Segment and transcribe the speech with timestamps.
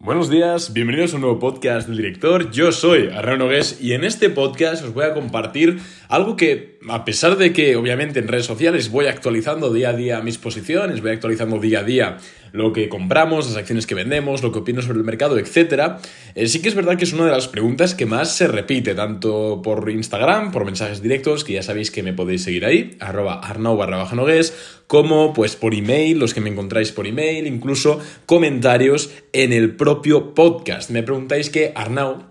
[0.00, 2.52] Buenos días, bienvenidos a un nuevo podcast del director.
[2.52, 7.04] Yo soy Arnaud Nogués y en este podcast os voy a compartir algo que, a
[7.04, 11.10] pesar de que obviamente en redes sociales voy actualizando día a día mis posiciones, voy
[11.10, 12.16] actualizando día a día
[12.52, 15.98] lo que compramos, las acciones que vendemos, lo que opino sobre el mercado, etc.
[16.34, 18.94] Eh, sí que es verdad que es una de las preguntas que más se repite,
[18.94, 23.40] tanto por Instagram, por mensajes directos, que ya sabéis que me podéis seguir ahí, arroba
[23.40, 24.54] arnau barra baja nogués,
[24.86, 30.34] como pues por email, los que me encontráis por email, incluso comentarios en el propio
[30.34, 30.90] podcast.
[30.90, 32.24] Me preguntáis que Arnau,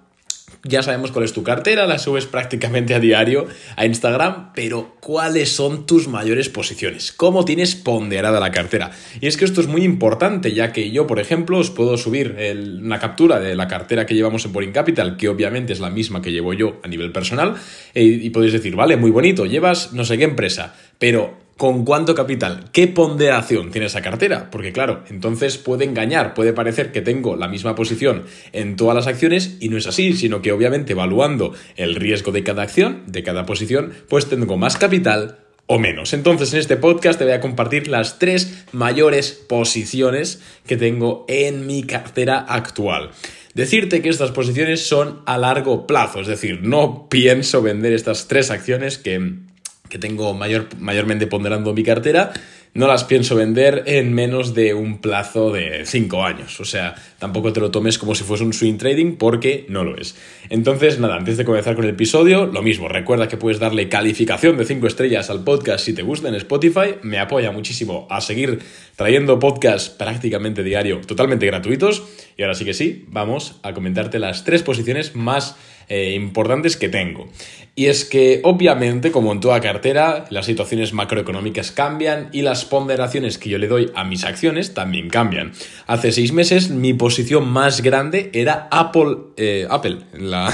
[0.63, 5.49] ya sabemos cuál es tu cartera, la subes prácticamente a diario a Instagram, pero ¿cuáles
[5.51, 7.11] son tus mayores posiciones?
[7.11, 8.91] ¿Cómo tienes ponderada la cartera?
[9.21, 12.35] Y es que esto es muy importante, ya que yo, por ejemplo, os puedo subir
[12.81, 16.21] una captura de la cartera que llevamos en Boring Capital, que obviamente es la misma
[16.21, 17.55] que llevo yo a nivel personal,
[17.93, 22.13] y, y podéis decir, vale, muy bonito, llevas no sé qué empresa, pero ¿Con cuánto
[22.13, 22.65] capital?
[22.71, 24.51] ¿Qué ponderación tiene esa cartera?
[24.51, 29.07] Porque claro, entonces puede engañar, puede parecer que tengo la misma posición en todas las
[29.07, 33.23] acciones y no es así, sino que obviamente evaluando el riesgo de cada acción, de
[33.23, 36.13] cada posición, pues tengo más capital o menos.
[36.13, 41.65] Entonces en este podcast te voy a compartir las tres mayores posiciones que tengo en
[41.65, 43.09] mi cartera actual.
[43.55, 48.51] Decirte que estas posiciones son a largo plazo, es decir, no pienso vender estas tres
[48.51, 49.46] acciones que
[49.89, 52.33] que tengo mayor, mayormente ponderando mi cartera,
[52.77, 56.59] no las pienso vender en menos de un plazo de 5 años.
[56.59, 59.97] O sea, tampoco te lo tomes como si fuese un swing trading porque no lo
[59.97, 60.15] es.
[60.49, 64.57] Entonces, nada, antes de comenzar con el episodio, lo mismo, recuerda que puedes darle calificación
[64.57, 66.95] de 5 estrellas al podcast si te gusta en Spotify.
[67.01, 68.59] Me apoya muchísimo a seguir
[68.95, 72.03] trayendo podcasts prácticamente diario, totalmente gratuitos.
[72.37, 75.55] Y ahora sí que sí, vamos a comentarte las tres posiciones más
[75.89, 77.29] eh, importantes que tengo.
[77.77, 83.37] Y es que, obviamente, como en toda cartera, las situaciones macroeconómicas cambian y las ponderaciones
[83.37, 85.51] que yo le doy a mis acciones también cambian.
[85.85, 90.47] Hace seis meses mi posición más grande era Apple, eh, Apple, la,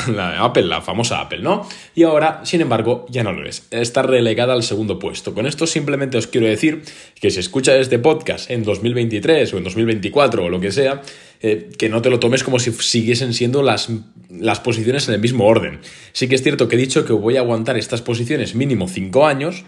[0.43, 1.65] Apple, la famosa Apple, ¿no?
[1.95, 3.67] Y ahora, sin embargo, ya no lo es.
[3.71, 5.33] Está relegada al segundo puesto.
[5.33, 6.83] Con esto simplemente os quiero decir
[7.21, 11.01] que si escuchas este podcast en 2023 o en 2024 o lo que sea,
[11.43, 13.89] eh, que no te lo tomes como si siguiesen siendo las,
[14.29, 15.81] las posiciones en el mismo orden.
[16.13, 19.27] Sí que es cierto que he dicho que voy a aguantar estas posiciones mínimo 5
[19.27, 19.65] años,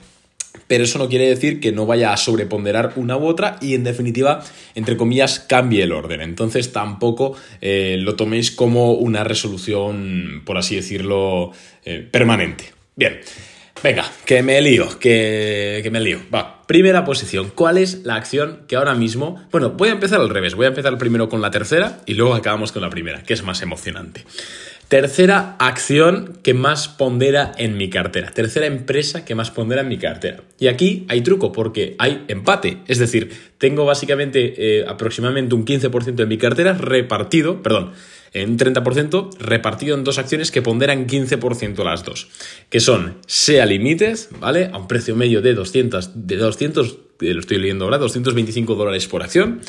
[0.68, 3.84] pero eso no quiere decir que no vaya a sobreponderar una u otra y en
[3.84, 4.42] definitiva,
[4.74, 6.22] entre comillas, cambie el orden.
[6.22, 11.52] Entonces tampoco eh, lo toméis como una resolución, por así decirlo,
[11.84, 12.72] eh, permanente.
[12.96, 13.20] Bien.
[13.84, 16.22] Venga, que me lío, que, que me lío.
[16.34, 17.52] Va, primera posición.
[17.54, 19.44] ¿Cuál es la acción que ahora mismo...
[19.52, 20.56] Bueno, voy a empezar al revés.
[20.56, 23.44] Voy a empezar primero con la tercera y luego acabamos con la primera, que es
[23.44, 24.26] más emocionante.
[24.88, 28.30] Tercera acción que más pondera en mi cartera.
[28.30, 30.44] Tercera empresa que más pondera en mi cartera.
[30.60, 32.78] Y aquí hay truco porque hay empate.
[32.88, 37.94] Es decir, tengo básicamente eh, aproximadamente un 15% de mi cartera repartido, perdón,
[38.36, 42.28] en 30% repartido en dos acciones que ponderan 15% las dos,
[42.70, 44.70] que son SEA Limited, ¿vale?
[44.74, 49.08] A un precio medio de 200, de 200, eh, lo estoy leyendo ahora, 225 dólares
[49.08, 49.62] por acción.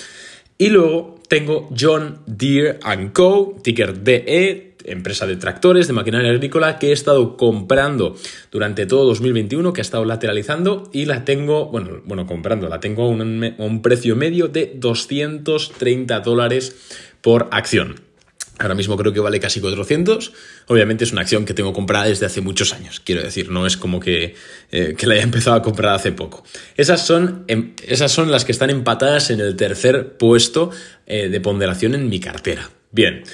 [0.58, 2.80] Y luego tengo John Deere
[3.12, 8.16] Co., ticker DE, empresa de tractores, de maquinaria agrícola, que he estado comprando
[8.50, 13.04] durante todo 2021, que ha estado lateralizando y la tengo, bueno, bueno comprando, la tengo
[13.04, 18.05] a un, a un precio medio de 230 dólares por acción.
[18.58, 20.32] Ahora mismo creo que vale casi 400.
[20.66, 23.00] Obviamente es una acción que tengo comprada desde hace muchos años.
[23.00, 24.34] Quiero decir, no es como que,
[24.72, 26.44] eh, que la haya empezado a comprar hace poco.
[26.76, 30.70] Esas son, em, esas son las que están empatadas en el tercer puesto
[31.06, 32.70] eh, de ponderación en mi cartera.
[32.92, 33.24] Bien,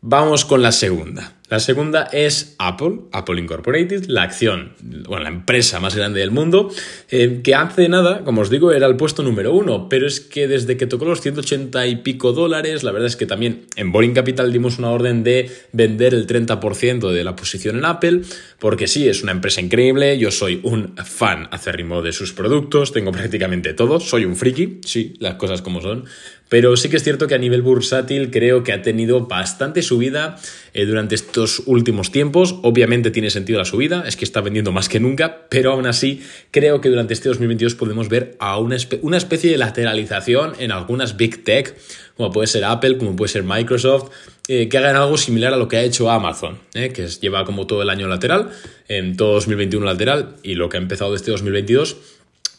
[0.00, 1.39] vamos con la segunda.
[1.50, 4.74] La segunda es Apple, Apple Incorporated, la acción,
[5.08, 6.70] bueno, la empresa más grande del mundo,
[7.10, 10.46] eh, que hace nada, como os digo, era el puesto número uno, pero es que
[10.46, 14.14] desde que tocó los 180 y pico dólares, la verdad es que también en Boring
[14.14, 18.20] Capital dimos una orden de vender el 30% de la posición en Apple,
[18.60, 23.10] porque sí, es una empresa increíble, yo soy un fan acérrimo de sus productos, tengo
[23.10, 26.04] prácticamente todo, soy un friki, sí, las cosas como son,
[26.50, 30.36] pero sí que es cierto que a nivel bursátil creo que ha tenido bastante subida
[30.74, 32.56] eh, durante estos últimos tiempos.
[32.62, 36.22] Obviamente tiene sentido la subida, es que está vendiendo más que nunca, pero aún así
[36.50, 41.16] creo que durante este 2022 podemos ver a una, una especie de lateralización en algunas
[41.16, 41.76] big tech,
[42.16, 44.10] como puede ser Apple, como puede ser Microsoft,
[44.48, 47.68] eh, que hagan algo similar a lo que ha hecho Amazon, eh, que lleva como
[47.68, 48.50] todo el año lateral,
[48.88, 51.96] en todo 2021 lateral y lo que ha empezado este 2022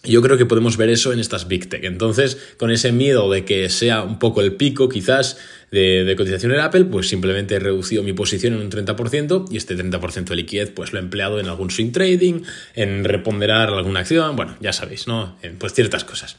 [0.03, 1.83] yo creo que podemos ver eso en estas Big Tech.
[1.83, 5.37] Entonces, con ese miedo de que sea un poco el pico quizás
[5.71, 9.77] de, cotización en Apple, pues simplemente he reducido mi posición en un 30% y este
[9.77, 12.41] 30% de liquidez pues lo he empleado en algún swing trading,
[12.75, 15.37] en reponderar alguna acción, bueno, ya sabéis, ¿no?
[15.43, 16.37] En, pues ciertas cosas.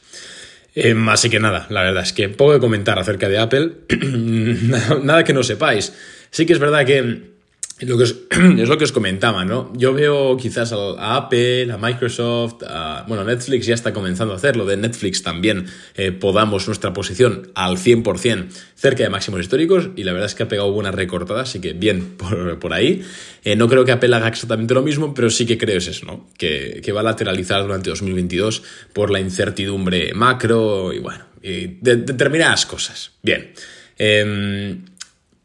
[0.75, 3.71] Em, así que nada, la verdad es que poco que comentar acerca de Apple,
[5.03, 5.93] nada que no sepáis.
[6.31, 7.32] Sí que es verdad que
[7.79, 8.03] lo que
[8.61, 9.71] es lo que os comentaba, ¿no?
[9.75, 14.65] Yo veo quizás a, Apple, a Microsoft, a, bueno, Netflix ya está comenzando a hacerlo,
[14.65, 15.65] de Netflix también
[15.95, 20.43] eh, podamos nuestra posición al 100% cerca de máximos históricos y la verdad es que
[20.43, 22.15] ha pegado buena recortada, así que bien
[22.59, 23.03] por, ahí.
[23.43, 26.05] Eh, no creo que Apple haga exactamente lo mismo, pero sí que creo es eso,
[26.05, 26.27] ¿no?
[26.37, 28.61] Que, va a lateralizar durante 2022
[28.93, 33.13] por la incertidumbre macro y bueno, de, determinadas cosas.
[33.23, 33.51] Bien.
[33.97, 34.85] Em,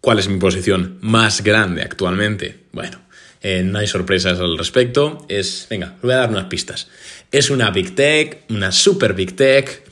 [0.01, 2.61] ¿Cuál es mi posición más grande actualmente?
[2.73, 3.01] Bueno,
[3.41, 5.25] eh, no hay sorpresas al respecto.
[5.29, 6.89] Es, venga, voy a dar unas pistas.
[7.33, 9.83] Es una Big Tech, una Super Big Tech.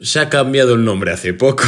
[0.00, 1.64] Se ha cambiado el nombre hace poco.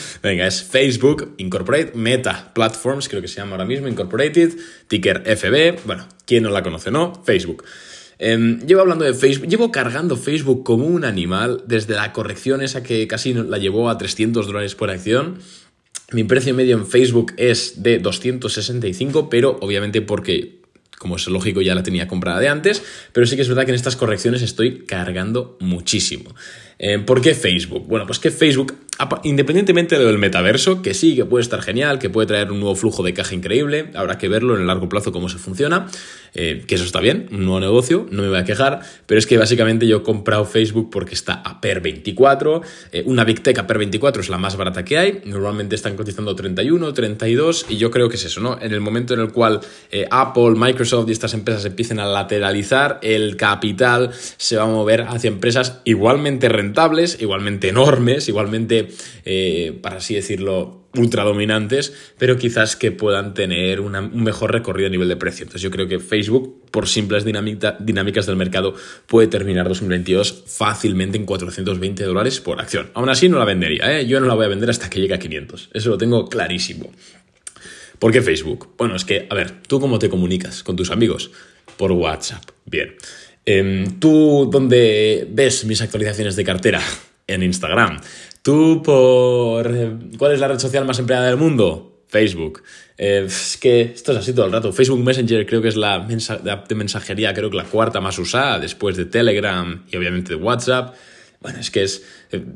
[0.22, 4.52] venga, es Facebook Incorporated, Meta Platforms, creo que se llama ahora mismo, Incorporated,
[4.88, 5.84] ticker FB.
[5.84, 7.22] Bueno, ¿quién no la conoce, no?
[7.24, 7.64] Facebook.
[8.18, 12.82] Em, llevo hablando de Facebook, llevo cargando Facebook como un animal desde la corrección esa
[12.82, 15.38] que casi la llevó a 300 dólares por acción
[16.14, 20.62] mi precio medio en Facebook es de 265, pero obviamente porque
[21.02, 22.80] como es lógico ya la tenía comprada de antes,
[23.12, 26.32] pero sí que es verdad que en estas correcciones estoy cargando muchísimo.
[26.78, 27.86] Eh, ¿Por qué Facebook?
[27.88, 28.72] Bueno, pues que Facebook,
[29.22, 33.02] independientemente del metaverso, que sí, que puede estar genial, que puede traer un nuevo flujo
[33.02, 35.86] de caja increíble, habrá que verlo en el largo plazo cómo se funciona,
[36.34, 39.26] eh, que eso está bien, un nuevo negocio, no me voy a quejar, pero es
[39.26, 42.62] que básicamente yo he comprado Facebook porque está a PER 24,
[42.92, 45.96] eh, una Big Tech a PER 24 es la más barata que hay, normalmente están
[45.96, 48.58] cotizando 31, 32, y yo creo que es eso, ¿no?
[48.60, 49.60] En el momento en el cual
[50.10, 55.28] Apple, Microsoft y estas empresas empiecen a lateralizar, el capital se va a mover hacia
[55.28, 58.88] empresas igualmente rentables igualmente enormes, igualmente,
[59.24, 64.90] eh, para así decirlo, ultra dominantes, pero quizás que puedan tener un mejor recorrido a
[64.90, 65.44] nivel de precio.
[65.44, 68.74] Entonces yo creo que Facebook, por simples dinámicas del mercado,
[69.06, 72.90] puede terminar 2022 fácilmente en 420 dólares por acción.
[72.94, 74.06] Aún así no la vendería, ¿eh?
[74.06, 75.70] yo no la voy a vender hasta que llegue a 500.
[75.72, 76.92] Eso lo tengo clarísimo.
[77.98, 78.74] ¿Por qué Facebook?
[78.76, 81.30] Bueno, es que, a ver, ¿tú cómo te comunicas con tus amigos?
[81.76, 82.42] Por WhatsApp.
[82.64, 82.96] Bien.
[83.46, 86.82] Em, ¿Tú dónde ves mis actualizaciones de cartera?
[87.28, 88.00] En Instagram.
[88.42, 89.70] ¿Tú por...
[90.18, 91.92] ¿Cuál es la red social más empleada del mundo?
[92.08, 92.62] Facebook.
[92.98, 94.72] Eh, es que esto es así todo el rato.
[94.72, 98.58] Facebook Messenger creo que es la app de mensajería, creo que la cuarta más usada,
[98.58, 100.94] después de Telegram y obviamente de WhatsApp.
[101.40, 102.04] Bueno, es que es,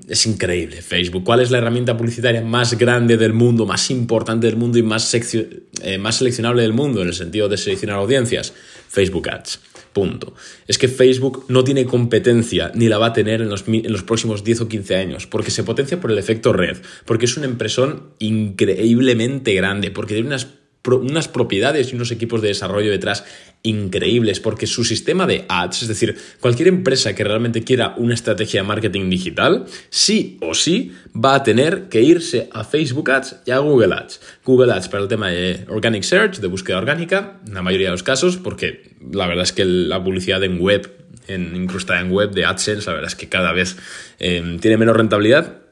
[0.08, 1.24] es increíble Facebook.
[1.24, 5.12] ¿Cuál es la herramienta publicitaria más grande del mundo, más importante del mundo y más,
[5.14, 8.52] eh, más seleccionable del mundo en el sentido de seleccionar audiencias?
[8.88, 9.60] Facebook Ads.
[9.96, 10.34] Punto.
[10.69, 14.02] Es que Facebook no tiene competencia ni la va a tener en los, en los,
[14.02, 16.76] próximos 10 o 15 años, porque se potencia por el efecto red,
[17.06, 20.48] porque es una impresión increíblemente grande, porque tiene unas
[20.94, 23.24] unas propiedades y unos equipos de desarrollo detrás
[23.62, 28.62] increíbles, porque su sistema de ads, es decir, cualquier empresa que realmente quiera una estrategia
[28.62, 33.50] de marketing digital, sí o sí va a tener que irse a Facebook Ads y
[33.50, 34.20] a Google Ads.
[34.44, 37.92] Google Ads para el tema de Organic Search, de búsqueda orgánica, en la mayoría de
[37.92, 40.90] los casos, porque la verdad es que la publicidad en web,
[41.26, 43.76] en, incrustada en web de AdSense, la verdad es que cada vez
[44.20, 45.65] eh, tiene menos rentabilidad,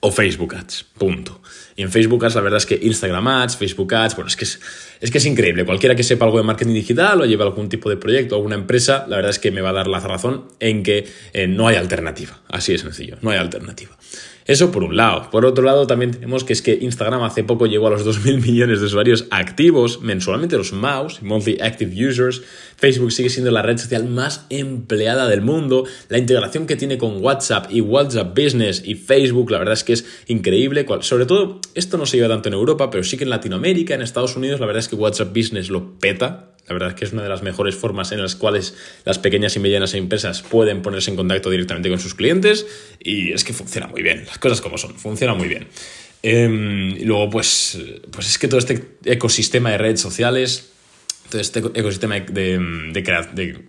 [0.00, 1.40] o Facebook Ads, punto.
[1.76, 4.44] Y en Facebook Ads, la verdad es que Instagram Ads, Facebook Ads, bueno, es que
[4.44, 4.60] es,
[5.00, 5.64] es que es increíble.
[5.64, 9.06] Cualquiera que sepa algo de marketing digital o lleve algún tipo de proyecto alguna empresa,
[9.08, 11.76] la verdad es que me va a dar la razón en que eh, no hay
[11.76, 12.40] alternativa.
[12.48, 13.96] Así de sencillo, no hay alternativa.
[14.46, 15.30] Eso por un lado.
[15.30, 18.42] Por otro lado, también tenemos que es que Instagram hace poco llegó a los 2.000
[18.42, 22.42] millones de usuarios activos mensualmente, los MAUs, Monthly Active Users.
[22.76, 25.84] Facebook sigue siendo la red social más empleada del mundo.
[26.08, 29.92] La integración que tiene con WhatsApp y WhatsApp Business y Facebook, la verdad es que
[29.92, 30.84] es increíble.
[31.00, 34.02] Sobre todo, esto no se lleva tanto en Europa, pero sí que en Latinoamérica, en
[34.02, 36.51] Estados Unidos, la verdad es que WhatsApp Business lo peta.
[36.68, 39.56] La verdad es que es una de las mejores formas en las cuales las pequeñas
[39.56, 42.66] y medianas empresas pueden ponerse en contacto directamente con sus clientes
[43.00, 45.66] y es que funciona muy bien, las cosas como son, funciona muy bien.
[46.22, 47.78] Em, y luego, pues,
[48.12, 50.71] pues es que todo este ecosistema de redes sociales
[51.34, 52.58] este ecosistema de,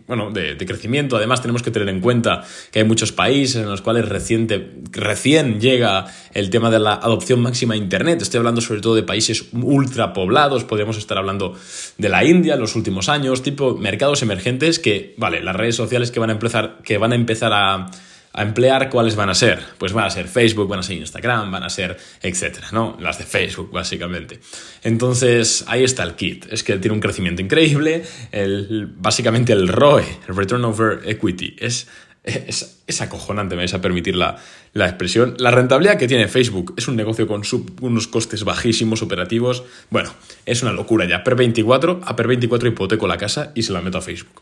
[0.07, 1.17] bueno, de, crecimiento.
[1.17, 5.59] Además, tenemos que tener en cuenta que hay muchos países en los cuales reciente, recién
[5.59, 8.21] llega el tema de la adopción máxima de Internet.
[8.21, 11.55] Estoy hablando sobre todo de países ultrapoblados, podríamos estar hablando
[11.97, 16.11] de la India en los últimos años, tipo mercados emergentes que, vale, las redes sociales
[16.11, 17.89] que van a empezar, que van a, empezar a
[18.33, 19.59] a emplear, ¿cuáles van a ser?
[19.77, 22.97] Pues van a ser Facebook, van a ser Instagram, van a ser, etcétera, ¿no?
[22.99, 24.39] Las de Facebook, básicamente.
[24.83, 26.47] Entonces, ahí está el kit.
[26.51, 28.03] Es que tiene un crecimiento increíble.
[28.31, 31.87] El, básicamente el ROE, el Return Over Equity, es,
[32.23, 34.37] es, acojonante, me vais a permitir la,
[34.73, 35.35] expresión.
[35.37, 37.43] La rentabilidad que tiene Facebook es un negocio con
[37.81, 39.63] unos costes bajísimos operativos.
[39.91, 40.11] Bueno,
[40.47, 41.23] es una locura ya.
[41.23, 44.41] Per 24, a per 24 hipoteco la casa y se la meto a Facebook.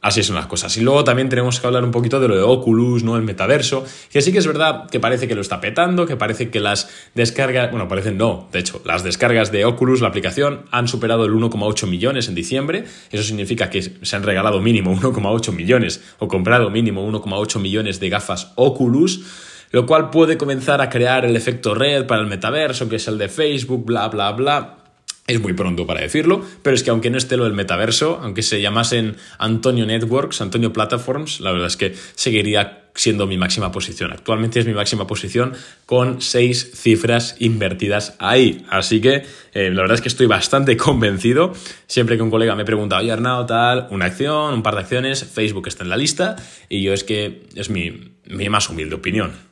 [0.00, 0.76] Así son las cosas.
[0.76, 3.16] Y luego también tenemos que hablar un poquito de lo de Oculus, ¿no?
[3.16, 6.50] El metaverso, que sí que es verdad que parece que lo está petando, que parece
[6.50, 10.86] que las descargas, bueno, parecen no, de hecho, las descargas de Oculus, la aplicación, han
[10.86, 12.84] superado el 1,8 millones en diciembre.
[13.10, 18.08] Eso significa que se han regalado mínimo 1,8 millones o comprado mínimo 1,8 millones de
[18.08, 19.24] gafas Oculus
[19.70, 23.18] lo cual puede comenzar a crear el efecto red para el metaverso, que es el
[23.18, 24.78] de Facebook, bla, bla, bla.
[25.28, 28.42] Es muy pronto para decirlo, pero es que aunque no esté lo del metaverso, aunque
[28.42, 34.10] se llamasen Antonio Networks, Antonio Platforms, la verdad es que seguiría siendo mi máxima posición.
[34.10, 35.52] Actualmente es mi máxima posición
[35.84, 38.64] con seis cifras invertidas ahí.
[38.70, 41.52] Así que eh, la verdad es que estoy bastante convencido.
[41.86, 45.24] Siempre que un colega me pregunta, oye Arnau, tal, una acción, un par de acciones,
[45.24, 46.36] Facebook está en la lista
[46.70, 49.47] y yo es que es mi, mi más humilde opinión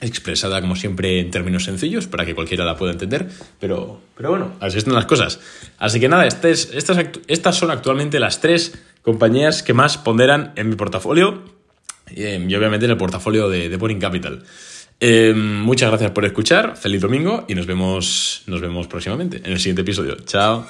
[0.00, 3.28] expresada como siempre en términos sencillos para que cualquiera la pueda entender,
[3.58, 5.40] pero, pero bueno, así están las cosas.
[5.78, 10.76] Así que nada, estas, estas son actualmente las tres compañías que más ponderan en mi
[10.76, 11.42] portafolio
[12.08, 14.42] eh, y obviamente en el portafolio de, de Boring Capital.
[15.02, 19.58] Eh, muchas gracias por escuchar, feliz domingo y nos vemos, nos vemos próximamente en el
[19.58, 20.16] siguiente episodio.
[20.26, 20.66] Chao.